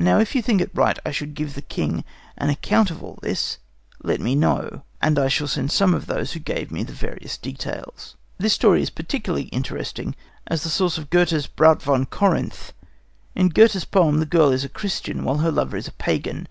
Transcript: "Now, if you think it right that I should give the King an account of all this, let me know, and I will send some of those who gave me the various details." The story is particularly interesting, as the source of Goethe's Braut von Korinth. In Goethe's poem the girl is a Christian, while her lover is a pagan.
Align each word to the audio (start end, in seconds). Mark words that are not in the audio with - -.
"Now, 0.00 0.18
if 0.18 0.34
you 0.34 0.42
think 0.42 0.60
it 0.60 0.72
right 0.74 0.96
that 0.96 1.08
I 1.08 1.12
should 1.12 1.36
give 1.36 1.54
the 1.54 1.62
King 1.62 2.02
an 2.36 2.50
account 2.50 2.90
of 2.90 3.00
all 3.00 3.20
this, 3.22 3.58
let 4.02 4.20
me 4.20 4.34
know, 4.34 4.82
and 5.00 5.16
I 5.16 5.30
will 5.38 5.46
send 5.46 5.70
some 5.70 5.94
of 5.94 6.06
those 6.06 6.32
who 6.32 6.40
gave 6.40 6.72
me 6.72 6.82
the 6.82 6.92
various 6.92 7.38
details." 7.38 8.16
The 8.38 8.48
story 8.48 8.82
is 8.82 8.90
particularly 8.90 9.44
interesting, 9.50 10.16
as 10.48 10.64
the 10.64 10.68
source 10.68 10.98
of 10.98 11.10
Goethe's 11.10 11.46
Braut 11.46 11.80
von 11.80 12.06
Korinth. 12.06 12.72
In 13.36 13.50
Goethe's 13.50 13.84
poem 13.84 14.18
the 14.18 14.26
girl 14.26 14.50
is 14.50 14.64
a 14.64 14.68
Christian, 14.68 15.22
while 15.22 15.38
her 15.38 15.52
lover 15.52 15.76
is 15.76 15.86
a 15.86 15.92
pagan. 15.92 16.48